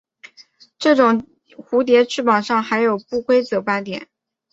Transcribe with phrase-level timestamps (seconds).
[0.79, 1.27] 这种
[1.57, 4.07] 蝴蝶翅膀上的还有不规则斑点。